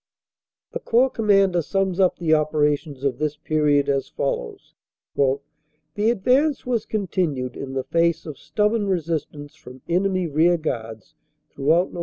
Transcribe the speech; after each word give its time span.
The 0.71 0.79
Corps 0.79 1.11
Commander 1.11 1.61
sums 1.61 1.99
up 1.99 2.17
the 2.17 2.33
operations 2.33 3.03
of 3.03 3.19
this 3.19 3.37
period 3.37 3.87
as 3.87 4.09
follows: 4.09 4.73
"The 5.15 6.09
advance 6.09 6.65
was 6.65 6.87
continued 6.87 7.55
in 7.55 7.73
the 7.73 7.83
face 7.83 8.25
of 8.25 8.39
stubborn 8.39 8.87
resistance 8.87 9.53
from 9.55 9.83
enemy 9.87 10.25
rearguards 10.25 11.13
throughout 11.51 11.93
Nov. 11.93 11.99